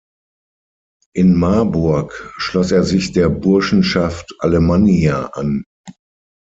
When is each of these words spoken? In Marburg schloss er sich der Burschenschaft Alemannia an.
In 1.13 1.35
Marburg 1.37 2.33
schloss 2.39 2.71
er 2.71 2.83
sich 2.83 3.11
der 3.11 3.29
Burschenschaft 3.29 4.33
Alemannia 4.39 5.27
an. 5.33 5.63